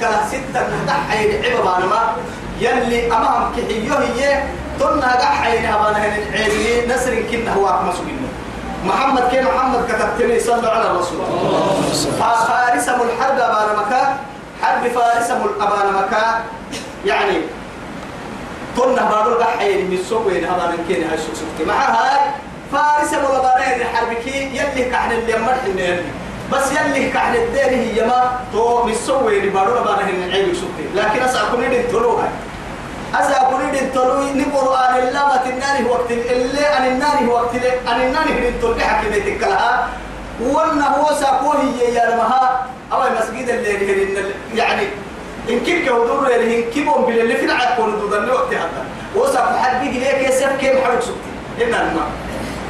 [0.00, 2.16] كلا ستة نهدح حين عبا ما
[2.60, 4.42] يلي أمام كحيو هي
[4.80, 8.28] تنا دح حين هبانا هن عيبي نسر كنا هو مسؤولين
[8.84, 11.18] محمد كي محمد كتبتني صلى على الرسول.
[12.18, 14.16] فارس الحرب أبانا مكا
[14.62, 15.30] حرب فارس
[15.60, 16.40] أبانا مكا
[17.06, 17.38] يعني
[18.76, 22.20] كنا بارو دحين من سوق وين هذا من كين هاي سوق مع هاي
[22.72, 26.00] فارس ولا بارين الحرب كي يلي كحن اللي مرح اللي
[26.52, 31.20] بس يلي كحن الدين هي ما تو من سوق وين بارو بارين عيب سوق لكن
[31.22, 32.28] أسأل كل دين تلوها
[33.14, 38.00] أسأل كل دين تلوي نقرآن الله ما تناري وقت اللي أن النار وقت اللي أن
[38.06, 39.88] النار هي تلقي حكي تكلها
[40.40, 44.22] وأن هو ساقوه يا رمها أو المسجد اللي
[44.54, 44.82] يعني
[45.50, 49.80] إن كيف كودور اللي إن كيبهم باللي في العاد كون دودن وقت هذا وصف حد
[49.80, 52.08] بيجي ليه كيسف كيف حرك سكتي إن الماء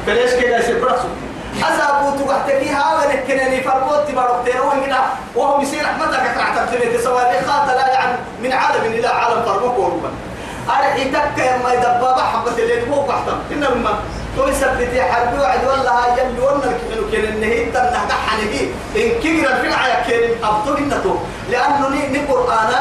[0.05, 1.28] فليش كده سبرا سكتي
[1.63, 4.55] أسابو تقحتكي هذا نكنني فرقوت تبارك
[4.85, 4.99] هنا
[5.35, 6.19] وهو يصير رحمتك
[6.97, 10.09] تسوى لي خاطر لا يعني من عالم إلى عالم فرقوك وربا
[10.69, 13.99] أرحي تك ما يدبابا حبة اللي تبوك بحتم إن الماء
[14.37, 18.53] توي سبتي حربي وعد والله هاي يلي ورنا الكحلو كان النهي تنه دحنه
[18.95, 21.15] إن كبر الفرع يا كريم أبطل إنتو.
[21.51, 22.71] لأنه ني قرآن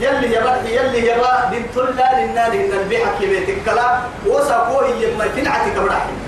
[0.00, 6.21] يلي يبا يلي يبا بنت الله للنار إن البيع كبيت الكلا وسقوه يما فنعتك برحم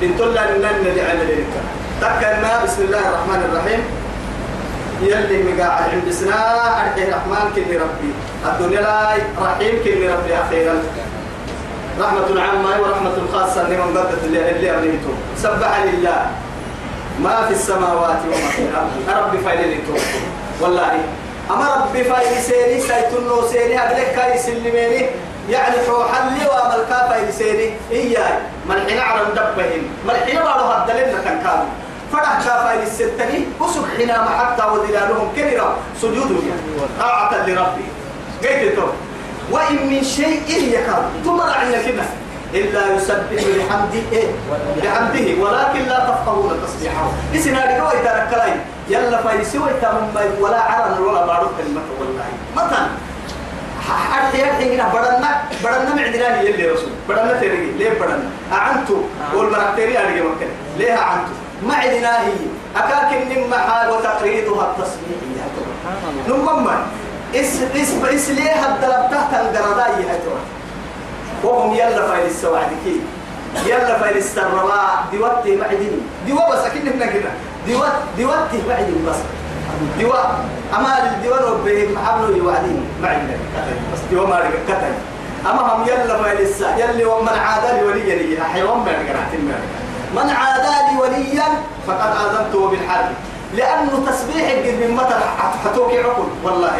[0.00, 1.44] للنار اللي عمل
[2.00, 3.82] تكلنا بسم الله الرحمن الرحيم.
[5.02, 6.40] يلي مقاعد عند سنا
[6.80, 8.10] أرحي الرحمن كني ربي.
[8.46, 10.74] الدنيا لا رحيم كني ربي أخيرا.
[12.00, 15.12] رحمة عامة ورحمة خاصة لمن قدت اللي اللي أبنيته.
[15.42, 16.26] سبح لله.
[17.22, 19.26] ما في السماوات وما في الأرض.
[19.26, 19.94] ربي فايلته
[20.60, 20.92] والله
[21.50, 25.06] أما ربي فايل سيري سيتنو سيري أبلك كاي سلميني
[25.50, 27.74] يعني حوح اللي وملكا فايل سيري.
[28.68, 31.38] إياي ملحين عرم دبهن ملحين بارو هدلنا كان.
[31.42, 31.66] كانوا
[32.12, 37.84] فرح كافايل الستني وسبحنا حتى وذلالهم كبيرا سجودهم يعني طاعة لربي.
[38.42, 38.86] قيت تو
[39.50, 42.02] وإن من شيء يكاد تمر عنا كده
[42.54, 44.28] إلا يسبح بحمده إيه؟
[44.82, 45.42] بحمده.
[45.42, 47.08] ولكن لا تفقهون تسبيحه.
[47.34, 52.24] إسنا رجوا يتركلين يلا فايسوا يتهم ولا عرن ولا بارو كلمة والله.
[52.56, 52.86] مثلا
[53.88, 58.96] حتى يحين هنا بدنا بدنا معدنا يلي رسول؟ بدنا تريجي ليه بدنا أعنتو.
[59.34, 61.32] والمرتري أرجع مكان ليه أعنتو؟
[61.62, 62.32] معدنا هي.
[62.76, 65.18] أكاكن من محال وتقريدها التصبيح
[66.28, 66.68] نمم
[67.34, 70.38] اس اس إس ليه هالدلب تحت القرداء يهتوا
[71.44, 73.00] وهم يلا فايل السواد كي.
[73.66, 75.04] يلا فايل السرباء.
[75.10, 75.88] ديوتي معدني
[76.26, 77.30] ديوا بس أكيد هنا كده.
[77.66, 79.16] ديوت ديوتي معدني بس.
[79.98, 80.22] ديوا
[80.76, 82.84] أما الديوا ربهم حبلوا يوعدين.
[83.02, 83.36] معدني
[83.92, 84.94] بس ديوا ما رجع كتن
[85.50, 88.92] أما هم يلا فايل السا يلي ومن عادى لي وليا لي حيوان ما
[90.14, 91.44] من عادى لي وليا
[91.86, 93.12] فقد آذنته بالحرب.
[93.54, 95.14] لأنه تسبيح قد من متى
[95.64, 96.78] حتوك عقل؟ والله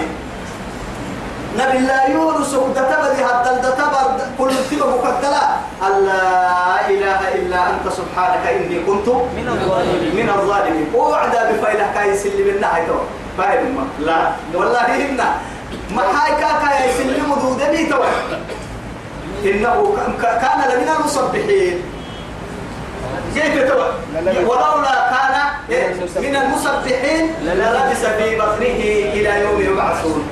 [1.56, 4.06] نبي الله يونس دتبدي هدل دتبر
[4.38, 5.44] كل تبه مكدلا
[5.81, 10.16] لا إله إلا أنت سبحانك إني كنت من الظالمين.
[10.16, 10.86] من الظالمين.
[10.94, 12.92] وعد بفايلة كاي سلم النهاية
[13.38, 14.32] فايل ما لا.
[14.54, 15.20] والله إن
[15.97, 18.03] ما هاي كاكا يسلم دودني تو
[19.44, 21.82] إنه كان لمن المصبحين.
[23.34, 23.80] كيف تو
[24.50, 25.34] ولولا كان
[26.22, 28.80] من المصبحين للبس في بطنه
[29.16, 30.22] إلى يوم يبعثون.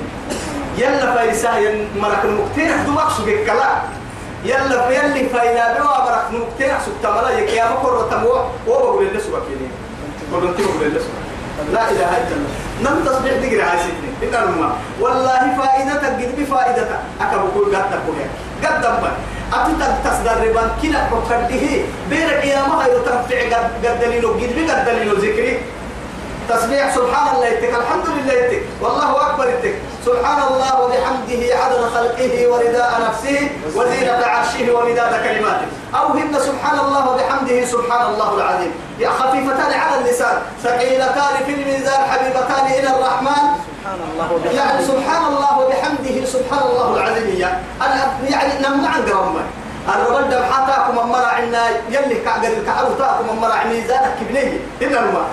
[0.77, 1.51] يلا فايسا
[1.95, 3.71] مرك المكتين دو مقصود الكلا
[4.45, 8.35] يلا فيلي فاينا بوا مرك المكتين سبت ملا يكيا مكر تمو
[8.67, 9.67] وبقول اللي سبك يلي
[10.33, 11.27] قول انت بقول سبك
[11.73, 12.53] لا إله إلا الله.
[12.83, 14.69] نم تصبح دقري عايزتني إن ما.
[15.01, 18.15] والله فائدتك قد بفائدتك أكبر قد تقول
[18.63, 19.11] قد دمبر
[19.53, 21.65] أتتك تصدر ربان كلا بكرده
[22.09, 25.59] بيرك يا ما هي تنفع قد دليل قد قد دليل ذكري.
[26.49, 29.75] تسبيح سبحان الله يتك الحمد لله يتك والله أكبر يتك.
[30.05, 35.67] سبحان الله وبحمده عدد خلقه ورداء نفسه وزينة عرشه ومداد كلماته.
[35.95, 38.71] أو هن سبحان الله وبحمده سبحان الله العظيم.
[38.99, 40.37] يا خفيفتان على اللسان.
[40.63, 43.43] ثقيلتان في الميزان حبيبتان إلى الرحمن.
[43.67, 47.39] سبحان الله يعني سبحان الله وبحمده سبحان الله العظيم.
[48.29, 49.43] يعني نمنع عن قرامة
[49.87, 55.27] الرب دم حتاكم مرة عنا يلي كعقد الكعروتاكم مرة ميزانك كبنية إلا الماء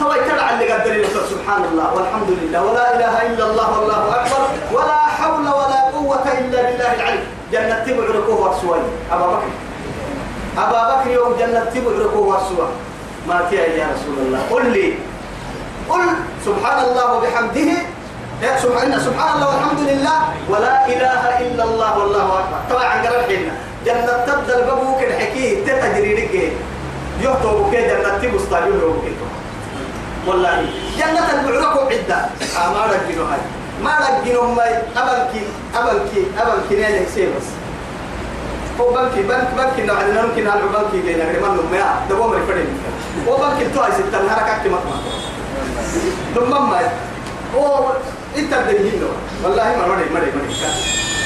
[0.00, 2.62] تو يتلع اللي قدر سبحان الله والحمد لله.
[2.64, 4.42] ولا إله إلا الله والله أكبر.
[4.72, 7.24] ولا حول ولا قوة إلا بالله العلي.
[7.52, 8.80] جنة تبع ركوه سوي
[9.12, 9.50] أبا بكر.
[10.58, 12.68] أبا بكر يوم جنة تبع ركوه سوي
[13.28, 14.40] ما تيا يا رسول الله.
[14.50, 14.94] قل لي.
[15.88, 16.04] قل
[16.46, 17.70] سبحان الله وبحمده.
[18.64, 20.18] سبحان سبحان الله والحمد لله.
[20.48, 22.58] ولا إله إلا الله والله أكبر.
[22.72, 23.52] طبعا قرر حين.
[23.86, 26.34] جنة تبدل بابوك الحكي تتجري لك.
[27.20, 28.48] يخطبوا كده جنة تبص
[30.26, 30.66] والله.
[30.98, 32.18] جنة المعرك عدة.
[32.66, 33.40] أمارة جنو هاي.
[33.84, 34.64] ما لقينهم ما
[34.96, 35.42] أبلكي
[35.74, 37.46] أبلكي أبلكي نيلك سيبس
[38.80, 41.74] هو بنكي بنك بنكي نوع عندنا ممكن هالو بنكي جينا كمان نوم.
[41.74, 42.68] يا دبوا مري فريم.
[43.28, 44.96] هو بنكي توي ستة نهار كاكي مطمع
[46.34, 46.80] ثم ما
[47.56, 47.92] هو
[48.36, 49.08] إنت الدنيا
[49.44, 50.54] والله ما مري مري مري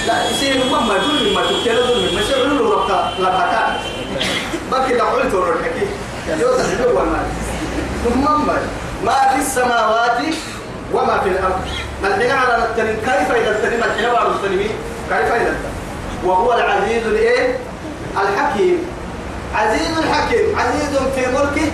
[0.07, 1.43] لا يصير ثم ما دول ما.
[1.43, 3.81] تكيل دول ما يصير له ربطة لا بكا
[4.73, 5.87] بنكي لو قلت ورا الحكي
[6.43, 7.27] يوزع الجو ما
[8.05, 8.59] ثم ما.
[9.05, 10.19] ما في السماوات
[10.95, 11.61] وما في الأرض.
[12.05, 14.71] الحين على التنين كيف إذا التنين الحين بعض التنين؟
[15.11, 15.55] كيف إذا؟
[16.25, 17.59] وهو العزيز الإيه؟
[18.23, 18.79] الحكيم.
[19.55, 20.59] عزيز الحكيم.
[20.59, 21.71] عزيز في ملكه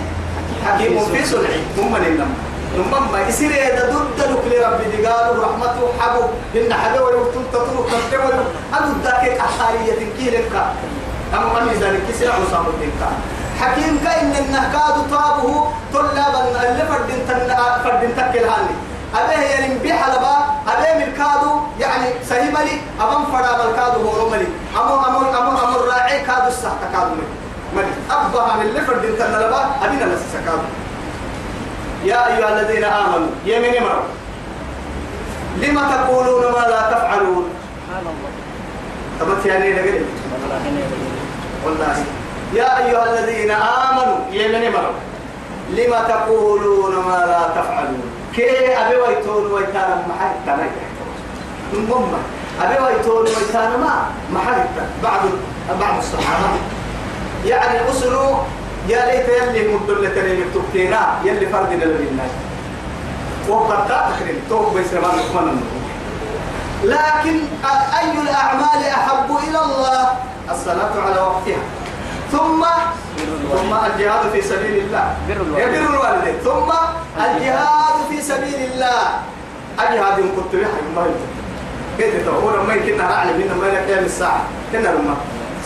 [0.65, 1.61] حكيم في صنعه.
[1.77, 2.33] هم من النم
[2.77, 6.23] ثم ما يصير إذا ضد لك لرب دي قالوا رحمته حبو
[6.55, 10.51] إن حبو ويوتون تطلق تطلق أدو ذاك أحارية كيلك
[11.33, 12.91] أما من ذلك كسر عصام الدين
[13.61, 18.75] حكيم كأن النهكاد طابه طلابا اللي فردين تن فردين تكل هاني.
[19.15, 20.35] أبيه يعني بحلبا
[20.67, 26.47] أبيه ملكادو يعني سهيملي أمام فرا ملكادو هو رملي أمو أمو أمو أمو الراعي كادو
[26.47, 27.27] السحت كادو ملي.
[27.75, 27.93] ملي.
[28.11, 30.67] أبها من اللي فردين تن لبا أبينا لسه كادو.
[32.03, 34.03] يا أيها الذين آمنوا يمين مرة
[35.57, 37.45] لما تقولون ما لا تفعلون؟
[37.87, 38.31] سبحان الله.
[39.19, 40.05] تبت يعني لقلي
[41.65, 42.05] والله.
[42.53, 44.99] يا أيها الذين آمنوا يمن مروا
[45.69, 48.03] لما تقولون ما لا تفعلون؟
[48.35, 50.71] كي أبي ويتون ويتانا محل تنايك
[51.73, 52.13] المهم
[52.61, 54.65] أبي ويتون ويتانا ما؟ محل
[55.03, 55.19] بعض
[55.79, 56.59] بعض الصحابة.
[57.45, 58.35] يعني أسروا
[58.89, 62.27] يا ليت يلي مدلة اللي تبتينا يلي فردنا لله
[63.49, 65.61] وقد تأخر توق بيسرمان نكمنا
[66.83, 67.39] لكن
[67.99, 70.09] أي الأعمال أحب إلى الله؟
[70.51, 71.61] الصلاة على وقتها.
[72.31, 72.65] ثم
[73.51, 75.15] ثم الجهاد في سبيل الله.
[75.27, 76.37] بر الوالدين.
[76.43, 76.71] ثم
[77.17, 79.01] الجهاد في سبيل الله.
[79.79, 81.05] الجهاد كنت بها؟ ما
[81.97, 84.41] كيف تقول؟ ما يمكن نعلم من ما يقيم الساعة.
[84.71, 85.15] كنا لما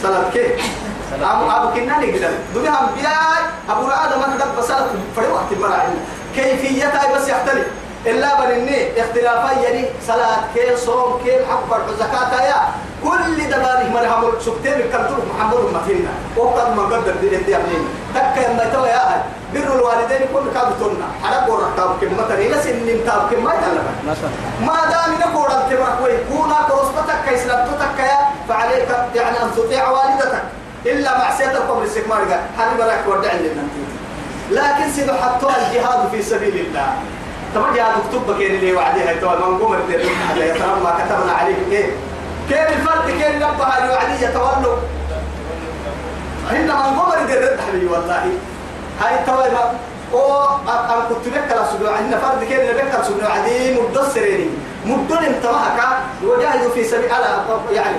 [0.03, 0.51] صلاة كيف؟
[1.21, 5.87] أبو أبو كنا نقدر دنيا أنبياء أبو آدم أنا دب صلاة فري وقت المراعي
[6.35, 7.67] كيفيتها بس يختلف.
[8.05, 12.61] إلا بنني اختلافا يعني صلاة كي صوم كي حق زكاة يا.
[13.05, 17.83] كل دبانه مرهم سبتين الكلتور محمد متينا وقد ما قدر دي دي أبنين
[18.15, 19.21] تكا يما يتوى يا أهل
[19.53, 23.53] بر الوالدين كل كادو تونا حرق ورقاب كم مثلا إلا سنين تاب كم ما
[24.09, 24.29] مثلا
[24.67, 28.17] ما دام نقول التمرك ويكونا كرسبتك كيسلبتك يا.
[28.49, 30.43] فعليك يعني أن تطيع والدتك.
[30.85, 33.63] إلا معصية القبر السكمار قال حالي براك ودع لنا
[34.51, 36.87] لكن سيدو حطوا الجهاد في سبيل الله.
[37.55, 39.11] طبعا جهاد اكتب كين اللي وعديها.
[39.11, 39.99] يتوى من قمر الدين
[40.29, 41.89] حتى يترى ما كتبنا عليه كيف
[42.49, 44.77] كيف الفرد كيف نبه الوعدي يتولوا
[46.51, 48.23] هن من قمر الدين رد حبيبي والله.
[49.01, 49.45] هاي التوى
[50.13, 54.49] أو ام كنت بك لا سبع ان فرد اللي بك سبع عدي مدسرين
[54.85, 55.79] مدن انتماك
[56.23, 57.97] وجاهدوا في سبيل الله يعني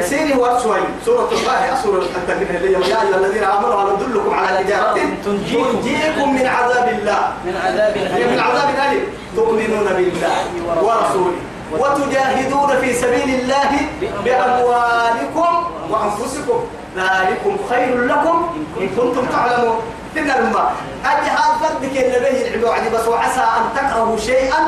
[0.00, 4.94] سيري ورسوي سورة الله سورة التنبيه اللي يا أيها الذين آمنوا هل أدلكم على تجارة
[5.24, 6.34] تنجيكم.
[6.34, 7.32] من عذاب الله.
[7.44, 9.04] من عذاب هي من عذاب أليم
[9.36, 10.36] تؤمنون بالله
[10.82, 11.36] ورسوله.
[11.72, 13.70] وتجاهدون في سبيل الله
[14.24, 16.60] بأموالكم وأنفسكم.
[16.96, 19.76] ذلكم خير لكم إن كنتم تعلمون.
[20.14, 20.70] تنا لما
[21.04, 24.60] الجهاد فردك النبي العلو علي بس وعسى أن تكرهوا شيئا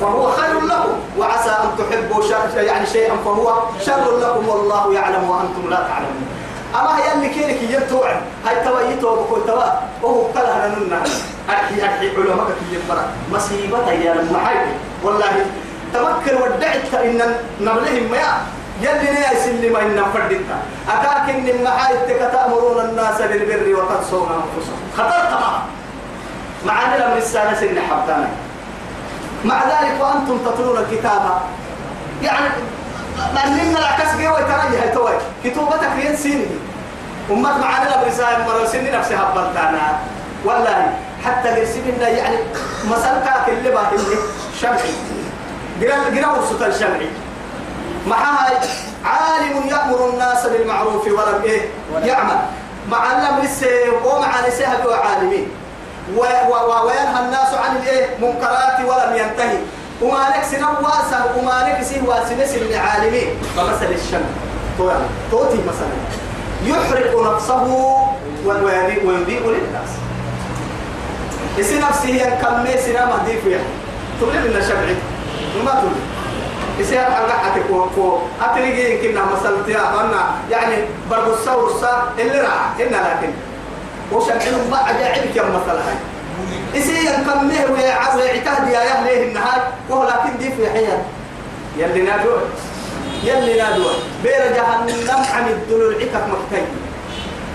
[0.00, 0.92] فهو خير لكم.
[1.18, 2.24] وعسى أن تحبوا
[2.56, 4.48] يعني شيئا فهو شر لكم.
[4.48, 6.28] والله يعلم وأنتم لا تعلمون.
[6.74, 9.70] أما هي اللي كيرك ينتوعد هاي تويتو بكل توا.
[10.02, 11.02] وهو كلها لنا
[11.50, 13.04] أحكي أحكي علماء كي يبرا.
[13.32, 14.72] مصيبة يا حيدي
[15.04, 15.46] والله
[15.94, 17.20] تمكن ودعت إن
[17.60, 18.18] نبلهم ما
[18.82, 24.80] يلي نيا سلم إن فردتا أكاك إن محايتك تأمرون الناس بالبر وتنسون أنفسهم.
[24.96, 25.62] خطر تمام
[26.66, 28.28] معاني الأمر السنة سن حبتانا
[29.44, 31.42] مع ذلك وأنتم تتلون الكتاب.
[32.22, 32.48] يعني
[33.34, 35.12] لأننا العكس جوا يترجع توي.
[35.44, 36.46] كتوبتك ين سيني.
[37.30, 38.06] أمت معاني الأمر
[38.48, 39.98] مرة سن نفسي حبتانا
[40.44, 40.92] والله
[41.24, 42.36] حتى قرسمنا يعني
[42.84, 43.98] مسألة اللي باهي
[44.60, 44.94] شمعي.
[45.80, 47.08] قرا قرأ وسط الشمعي
[48.06, 48.60] معها
[49.04, 51.60] عالم يأمر الناس بالمعروف ولم إيه؟
[52.04, 52.36] يعمل.
[52.90, 55.48] مع الأمر السيء ومع نسيها عالمين.
[56.16, 59.58] وينهى الناس عن الإيه؟ منكرات ولم ينتهي.
[60.02, 64.30] وما لك سنة واسع وما لك سنة واسنة العالمين فمثل الشمس
[64.78, 64.90] تو-
[65.30, 65.96] توتي مثلا.
[66.64, 67.62] يحرق نفسه
[69.04, 69.90] ويضيء للناس.
[71.58, 73.60] يسي نفسه ينكمي سنة مهدي فيها
[74.20, 74.96] تقول لنا شمعي.
[75.64, 75.92] ما تقول.
[76.78, 80.76] يصير حلقة حتكو كو أتريجي يمكن مثلا تيا أنا يعني
[81.10, 83.32] برضو الصور صار اللي راح إن لكن.
[84.12, 85.96] وشمعهم ما عجائب كم مثلا هاي.
[86.74, 91.02] يصير ينكمه ويعز ويعتاد يا أهله النهار؟ وهو لكن دي في حياة.
[91.78, 92.38] يلي نادوا
[93.24, 93.90] يلي نادوا
[94.22, 96.64] بير جهنم عن الدلول عكك مكتي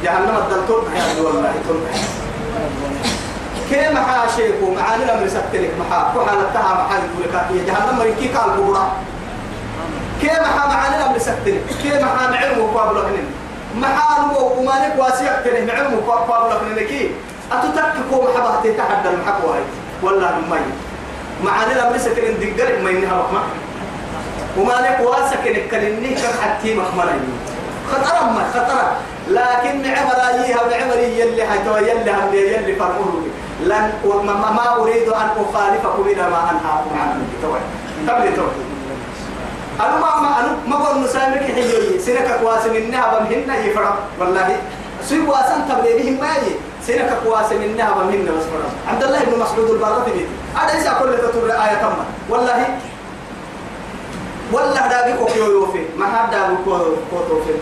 [0.04, 1.88] جهنم الدلتون يا والله تون
[3.70, 6.14] كي محا شيكو معاني لما يسكتلك محا.
[6.18, 8.92] وحالتها محا يقول يا جهنم مريكي قال بورا
[10.22, 11.62] كي محا معاني لما يسكتلك.
[11.82, 13.28] كي محا معلمه قابل هنين
[13.76, 17.12] محا نمو ومانك واسيك تنه معلمه قابل هنين كي
[17.52, 19.62] أتتككو محبه تتحدى المحكو هاي
[20.04, 20.60] والله المي
[21.44, 23.42] معاني لما يسكتلك دقل ما ينها مخمع
[24.58, 27.24] ومانك واسك نكلني كم حتى مخمرين
[27.92, 28.84] خطر ما خطر
[29.28, 33.24] لكن عمر أيها وعمر يلي حتى يلي هم يلي فرموه
[33.66, 37.20] لن وما ما أريد أن أخالفكم إلى ما أنهاكم عنه.
[37.42, 37.60] توي.
[38.10, 38.56] قبل توي.
[39.80, 44.58] أنا ما ما أنا ما بقول نسامك حيوي سنك كواس منها بمهن يفرق والله.
[45.10, 46.56] سوي واسن تبليهم ما يجي
[46.88, 51.18] سنك كواس منها بمهن بس فرق عبد الله بن مسعود البرة بيت هذا إذا كل
[51.18, 51.94] تطور آية تم
[52.30, 52.78] والله.
[54.54, 55.84] والله دابي كوكيو يوفي.
[55.98, 57.58] ما حد دابي كوكيو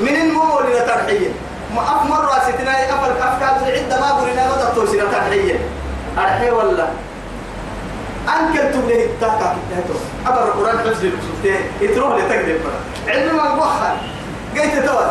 [0.00, 1.30] من المول إلى ترحية
[1.76, 2.10] ما أف
[6.30, 6.86] أرحي ولا
[8.28, 9.94] أنكل تبليه التاكا كتاتو
[10.26, 13.12] أبر القرآن حفظ المسلمين يتروح لتكذب برا.
[13.12, 13.96] علم ما بوخر
[14.56, 15.06] قيت توا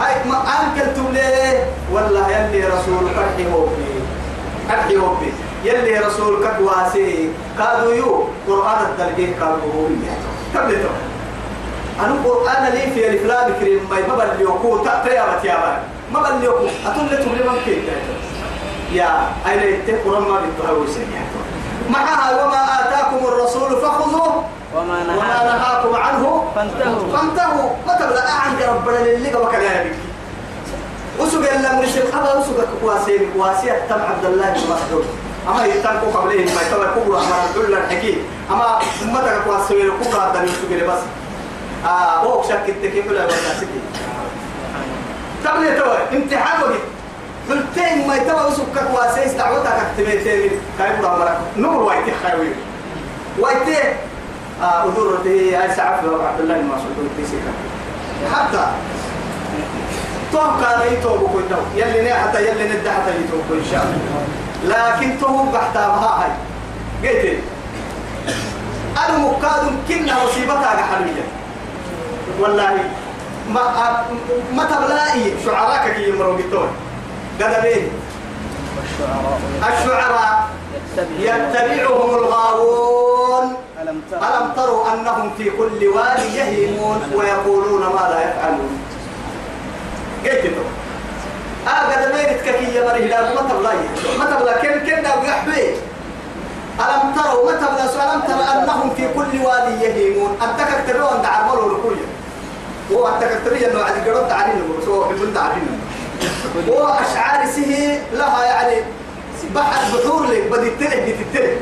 [0.00, 3.94] هاي ما أنكل تبليه والله يلي رسول أرحي هوبي
[4.70, 5.32] أرحي هوبي
[5.64, 7.28] يلي رسول كدواسي
[7.58, 9.86] قالوا يو قرآن الدلقين قالوا هو
[10.54, 10.98] قبل توا
[12.00, 13.80] أنا القرآن لي في الإفلام كريم.
[13.90, 15.78] ما يبقى اللي يقول تأتي بتيابا.
[16.12, 17.84] ما بل اللي يقول أتون لتم لمن كيف
[18.94, 19.60] يا أين
[20.06, 21.26] ما بيتهوي سيئة
[21.90, 24.44] معها وما آتاكم الرسول فخذوه
[24.76, 27.16] وما نهاكم عنه فانتهوا.
[27.16, 27.70] فانتهوا.
[27.86, 29.30] ما تبلا أعنك ربنا للي
[29.84, 29.94] بك
[31.20, 35.04] وسوق من الشيخ أبا وسوق كواسين كواسية تم عبد الله بن مسعود.
[35.48, 38.18] أما يتنكو قبلهم ما يتوى كبرى أما الحل الحكيم
[38.50, 41.02] أما أمتك كواسين كبرى الدنيا سوق بس.
[41.86, 43.34] آه هو شك التكيف لا بس
[45.44, 46.93] تبلي توي امتحان وقت.
[47.50, 52.48] قلتين ما يتوى وسوق كواسين دعوتك اكتبتين كاي بلا مرك نور وايتي خاوي
[53.38, 53.78] وايتي؟
[54.62, 57.10] آه أدور به سعف عبد الله بن مسعود.
[57.16, 58.66] في حتى.
[60.32, 64.24] توم كان يتوب كويتو يلي نه حتى يلي ندى حتى يتوب إن شاء الله.
[64.64, 66.30] لكن توم بحتى ما هاي.
[67.04, 67.38] قلت
[68.96, 71.24] أنا مكاد كنا مصيبتها حلوية
[72.40, 72.78] والله
[73.50, 73.62] ما
[74.52, 76.68] ما تبلائي شعراك كي يمروا بالتون
[77.40, 77.90] قدمين
[79.68, 80.48] الشعراء
[81.18, 83.46] يتبعهم الغاوون.
[84.12, 88.78] ألم تروا أنهم في كل واد يهيمون ويقولون ما لا يفعلون.
[90.24, 90.44] قلت
[91.68, 93.76] آه قد ما يتككي يا مريه لا ما تبلاي
[94.18, 95.64] ما تبلا كن كن دا يحبي
[96.80, 101.72] ألم تروا ما تبلا ألم ترى أنهم في كل واد يهيمون؟ أتكك تبعون دع عملوا
[101.72, 102.06] ركوية
[102.92, 104.56] هو أتكك تبعون إنه عاد يقرب تعليم
[104.88, 105.83] هو بدون تعليم هو
[107.00, 108.76] أشعار سه لها يعني
[109.54, 111.58] بحر بحور لك بدي تلك بدي تلك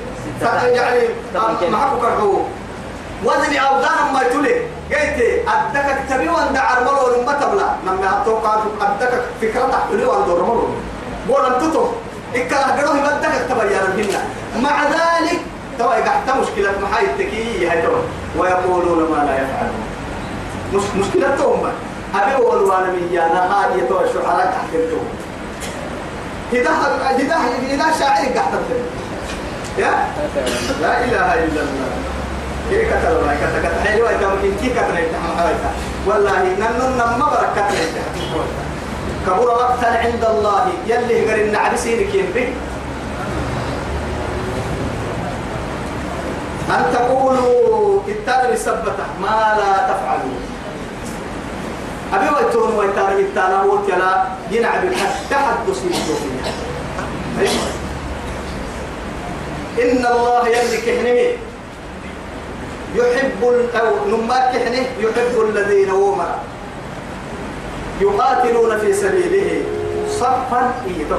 [0.65, 1.09] يعني
[1.71, 2.39] معكو كرهو
[3.25, 4.55] وزني أوزان ما يتولي.
[4.93, 10.69] قلت أدك تبي وأن دعر ملو لما تبلا لما أتوقع أدك فكرة تحتلي وأن دور
[11.29, 11.87] قول أن تتو
[12.35, 14.25] إكلا قروه بدك تبين هنا
[14.63, 15.41] مع ذلك
[15.79, 17.99] توا قحت مشكلة محاي التكي هاي توا.
[18.39, 19.83] ويقولون ما لا يفعلون.
[20.75, 21.69] مش مشكلة توم
[22.15, 25.09] أبي والوانا من يانا هاي توا شعراء تحت التوم
[26.53, 26.71] هدا
[27.17, 27.37] هدا
[27.75, 28.53] هدا شاعر قحت
[29.79, 29.91] يا؟
[30.81, 31.91] لا إله إلا الله.
[32.71, 35.55] كي كتر الله كتر كتر حلوة يمكن كي كتر يتحمل
[36.07, 37.69] والله ننن نما بركة
[39.27, 40.67] كبر وقتا عند الله.
[40.87, 42.49] يلي غير النعم سينك ينبه
[46.71, 50.41] أن تقولوا التالي السبتة ما لا تفعلون
[52.13, 55.93] أبي ويتون ويتار بالتانا هو كلا ينعب الحد تحدث من
[57.41, 57.73] أيوة
[59.83, 61.29] إن الله يملك حنمي
[62.95, 63.43] يحب
[63.81, 66.35] أو نماك حنه يحب الذين وما
[68.01, 69.63] يقاتلون في سبيله
[70.21, 71.17] صفا إيده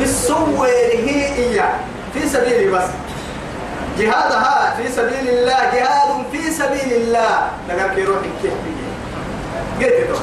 [0.00, 1.74] مسوره إياه.
[2.14, 2.84] في سبيله بس.
[3.98, 7.48] جهادها في سبيل الله جهاد في سبيل الله.
[7.68, 8.52] لقد يروح كيف
[9.84, 10.18] قلت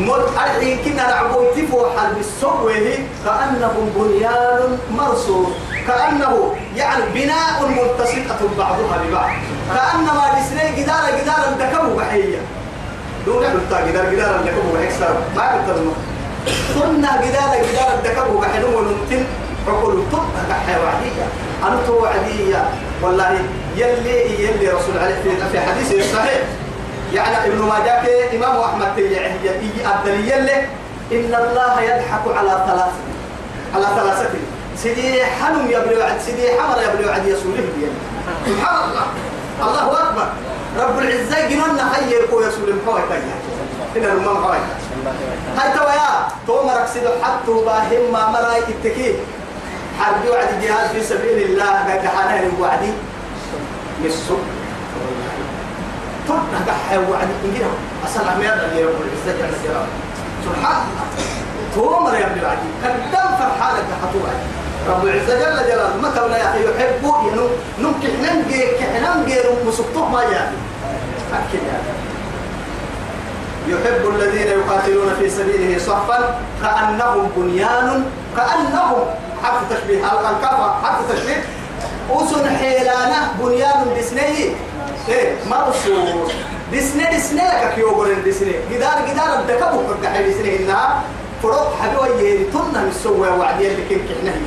[0.00, 5.48] مر الحين كنا نعبو تفو حال بالسوء كأنهم بنيان مرصوص
[5.86, 9.30] كأنه يعني بناء ملتصقة بعضها ببعض
[9.74, 12.38] كأنما دسني جدار جدار دكموا بحية
[13.26, 15.96] دون حتى جدار جدار دكموا بحكسر ما كنت المخ
[16.74, 19.24] كنا جدار دكموا بحنو ونمتن
[19.68, 20.18] عقول طب
[20.50, 21.26] بحية وعدية
[21.62, 22.70] أنا تو وعدية
[23.02, 23.38] والله
[23.76, 26.40] يلي يلي رسول عليه في في حديث صحيح
[27.14, 29.18] يعني ابن ماجه كي إمام أحمد تيجي
[29.86, 30.56] الدليل يلي
[31.12, 32.92] إن الله يضحك على ثلاث
[33.74, 34.28] على ثلاثة.
[34.76, 37.90] سيدي حنم يبلي وعد؟ سيدي حمر يبلي وعد يسوله بيا
[38.46, 39.06] سبحان الله.
[39.62, 40.28] الله أكبر.
[40.78, 43.34] رب العزة جنونا خير كو يسول محوي تاجي
[43.96, 44.56] إن رمان محوي
[45.56, 46.28] هاي يا.
[46.46, 49.14] تو مرك سيدو حتى باهم ما مراي التكي
[50.00, 51.72] حرب وعد جهاد في سبيل الله.
[51.88, 52.92] قد حنا وعدي.
[54.04, 54.36] يسو
[60.44, 61.06] سبحان الله.
[61.74, 62.40] تو مر يا ابن
[64.02, 64.38] حتوعد
[64.88, 65.88] رب العزة جل جلاله.
[70.22, 70.56] يعني
[73.68, 78.04] يحب الذين يقاتلون في سبيله صفا كأنهم بنيان
[78.36, 79.06] كأنهم
[79.42, 80.00] حرف تشبيه.
[80.04, 81.44] الكفى حرف تشبيه.
[82.10, 84.56] أسن حيلانة بنيان ديسني
[85.08, 86.32] إيه مرسول
[86.72, 91.02] ديسني ديسني لك كيو قرن ديسني جدار جدار الدكابو كرك ديسني إنها
[91.42, 94.38] فروق حبيبي يهري تنا نسوي وعدي اللي كيف كحنا هي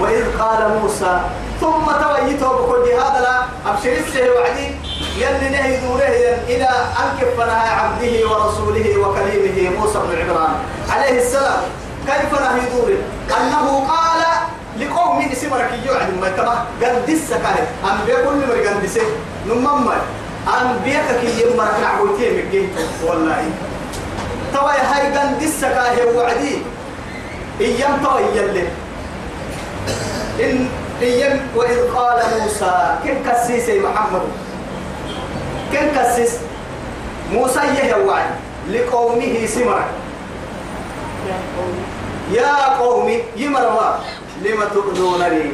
[0.00, 1.20] وإذ قال موسى
[1.60, 3.36] ثم تويته بكل هذا لا
[3.70, 4.66] أبشر السه وعدي.
[5.16, 6.12] يلي نهي دوره
[6.48, 6.68] إلى
[7.00, 10.54] أن كفنا عبده ورسوله وكليمه موسى بن عمران
[10.90, 11.60] عليه السلام.
[12.06, 13.00] كيف نهي دوره
[13.40, 14.09] أنه قال
[14.80, 18.98] لقوم اسمرك يوعد ما تبع قال دس كاهي أنبياء كل مرة قال دس
[19.46, 19.88] نمم
[20.60, 22.68] أنبياء كي يمرك نعوتين مكين.
[23.04, 23.44] والله.
[24.52, 26.58] توا هاي قال دس كاهي وعدي.
[27.60, 28.64] إيام توا يلي.
[30.40, 30.68] إن
[31.02, 34.22] إيام وإذ قال موسى كن كسيس محمد.
[35.72, 36.32] كن كسيس.
[37.32, 38.20] موسى يهوى
[38.70, 39.82] لقومه سمر
[42.32, 43.90] يا قومي يمروا
[44.44, 45.52] لما تؤذونني؟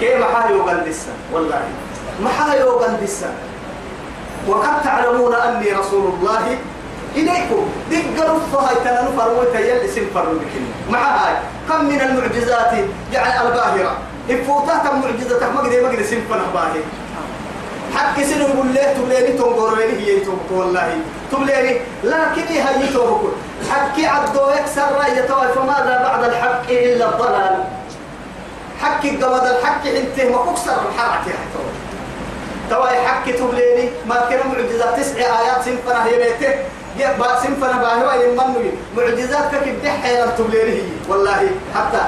[0.00, 1.62] كيف حايو قندسا والله
[2.22, 3.30] ما حايو قندسا
[4.48, 6.58] وقد تعلمون أني رسول الله.
[7.16, 7.68] إليكم.
[7.90, 10.40] دقروا فهاي تنفر وتيل اسم فروا
[10.90, 11.34] مع هاي.
[11.68, 12.72] كم من المعجزات؟
[13.12, 13.98] يعني الباهرة.
[14.30, 16.82] إفوتات معجزة ما قد ما قد اسم فنه باهي.
[17.96, 20.98] حق سنو يقول له تبليني تنقروني؟ هي توبك والله.
[21.32, 21.80] تبليني.
[22.04, 23.32] لكن هي توبك
[23.70, 25.22] حق عبدو يكسر رأي
[25.54, 27.64] فماذا بعد الحق إلا الضلال؟
[28.82, 31.62] حق قبض الحق انت ما تكسر الحركة حتى
[32.70, 36.54] تواي حق تبليني ما كان معجزات تسع آيات سنفنا هي بيته
[37.18, 38.70] با سنفنا باهوا يمنوي.
[38.96, 42.02] معجزات كيف دحين تبليني هي والله حتى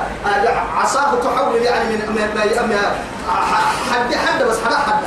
[0.76, 2.18] عصاه تحول يعني من
[3.90, 5.02] حد حد بس حد حد.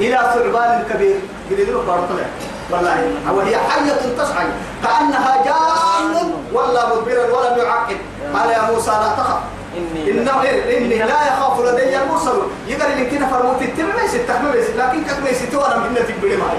[0.00, 1.20] إلى ثعبان كبير.
[1.50, 2.26] قلت له بارطلع
[2.70, 4.46] والله وهي حية تسعى
[4.82, 7.96] كأنها جان ولا مدبرا ولم يعقب
[8.34, 9.40] قال يا موسى لا تخف.
[9.76, 10.42] إني إنه
[10.76, 12.38] إني لا يخاف لدي المرسل.
[12.68, 16.58] يقال لي كنا فرموت التم ما يصير تحمل لكن كتب يصير وأنا من تقبل معي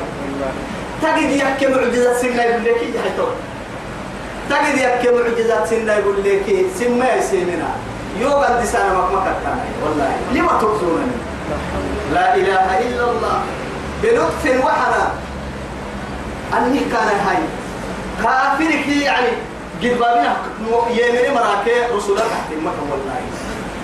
[1.02, 3.28] تجد يك معجزات سنة يقول لك يا حيتو
[4.49, 7.69] تجد يك معجزات سنة يقول لك سما يسيمنا
[8.19, 10.12] يوغا دسانا ما كتانا والله.
[10.34, 11.17] لما ترسونني
[12.13, 13.41] لا إله إلا الله.
[14.04, 15.12] بلطف وحنا
[16.58, 17.38] أني كان هاي
[18.23, 19.53] كافرك يعني.
[19.81, 20.33] قد بابنا
[20.89, 23.19] يمني مراكي رسول الله تحت المكة والله.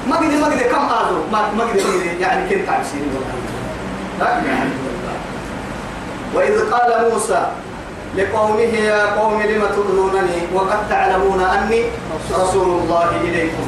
[0.07, 1.81] ما قد ما قد كم آذو؟ ما ما قد
[2.19, 3.35] يعني كنت عبسيني والله.
[4.19, 5.17] لا إله إلا الله
[6.35, 7.41] وإذ قال موسى
[8.17, 11.81] لقومه يا قوم لم تؤذونني؟ وقد تعلمون أني
[12.31, 13.67] رسول الله إليكم.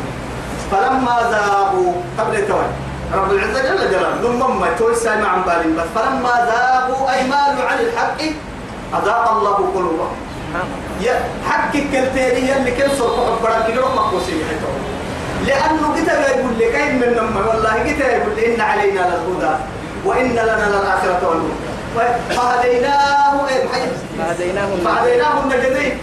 [0.72, 2.70] فلما ذابوا قبل توي.
[3.14, 7.22] رب العزة جل جلاله ثم ما توسع مع بالين بس فلما ذابوا أي
[7.68, 8.20] عن الحق
[8.96, 10.18] أذاق الله قلوبهم.
[11.02, 14.32] يا حق الكلتيري اللي كل صرف حبرك كده ما قوسي
[15.48, 19.56] لأنه كتاب يقول لك أين من نم والله كتاب يقول إن علينا للهدى
[20.06, 21.54] وإن لنا للآخرة والأولى.
[22.30, 23.90] فهديناه إيه؟ محيط.
[24.18, 25.98] فهديناه فهديناه النجدين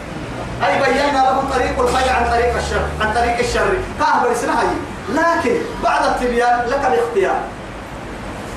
[0.67, 3.75] أي بينا له طريق الخير عن طريق الشر عن طريق الشر.
[4.01, 4.63] كهبر اسمها
[5.09, 7.41] لكن بعد التبيان لك الاختيار.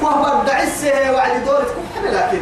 [0.02, 2.42] وهو الدعسه وعد دورة كل لكن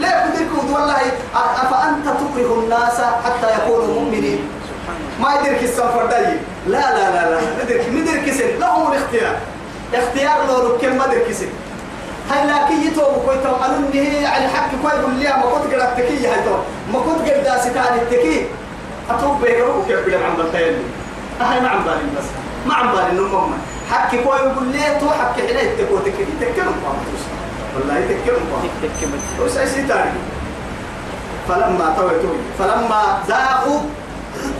[0.00, 0.96] لا يدرك والله
[1.34, 4.48] أفأنت تكره الناس حتى يكونوا مؤمنين؟
[5.20, 6.26] ما يدرك السفر داي.
[6.66, 9.36] لا لا لا لا ندرك ندرك سن لهم الاختيار.
[9.94, 11.46] اختيار لو ركن ما درك سن
[12.30, 15.98] هاي لكن يتوب كويتو قالوا إن هي يعني حق كوي يقول لي ما كنت قرأت
[15.98, 16.56] تكي هاي تو.
[16.92, 18.46] ما كنت قرأت داسي تاني التكي
[19.10, 20.76] أتوب بيقرأوا كيف بلم عم بتايل
[21.40, 22.28] هاي ما عم بالي بس.
[22.66, 23.52] ما عم بالي إنه مم
[23.90, 26.24] حق كوي يقول لي تو حق حلا يتكو تكي.
[26.40, 26.74] تكلم
[27.74, 28.44] والله تكلم
[28.82, 30.10] تكمل وش أي تاني؟
[31.48, 33.80] فلما تويتوا فلما ذاقوا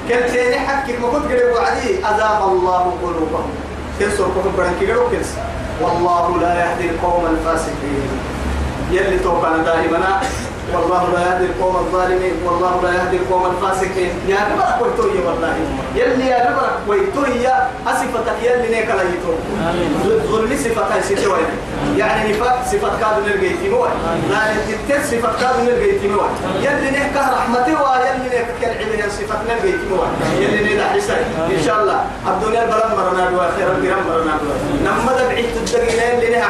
[0.08, 0.34] كنت
[0.66, 3.50] حكي ما كنت قريب وعدي أذاق الله قلوبهم.
[3.98, 5.34] كنسر كتب برانكي قروا كنس
[5.80, 8.08] والله لا يهدي القوم الفاسقين.
[8.90, 10.20] يلي توقعنا دائما.
[10.72, 14.12] والله لا يهدي القوم الظالمين والله لا يهدي القوم الفاسقين.
[14.28, 15.54] يا نبرك ويتوي والله.
[15.94, 17.46] يلي يا نبرك ويتوي
[17.86, 19.38] أصفتك يلي نيك لا يتوي
[20.30, 21.44] ظلم صفتها ستوي
[21.96, 23.88] يعني نفاق صفة كاد نرجيت موي
[24.30, 26.28] لا تتر صفة كاد نرجيت موي
[26.62, 30.08] يلي نيك رحمتي ويلي نيك كالعبين صفة نرجيت موي
[30.40, 31.20] يلي نيك حسن
[31.56, 32.00] إن شاء الله.
[32.28, 36.44] الدنيا بلد مرنا دوا خير الكرام مرنا دوا نما دبعي تدقين اللي نيك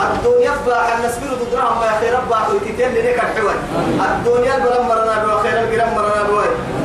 [0.00, 3.58] الدنيا باح النسبير تدرهم ما خير باح ويتتر لك الحوال
[4.10, 5.56] الدنيا بلد مرنا دوا خير
[5.96, 6.44] مرنا دوا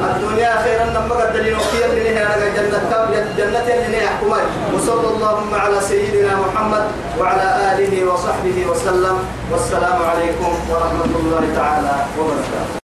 [0.10, 2.20] الدنيا خير نما قد دليل وكيل اللي نيك
[2.58, 2.80] جنة
[3.38, 4.44] جنة اللي نيك حكومي
[4.76, 6.86] وصلى اللهم على سيدنا محمد
[7.20, 9.18] وعلى آله وصحبه وسلم.
[9.52, 12.79] والسلام عليكم ورحمة الله تعالى وبركاته.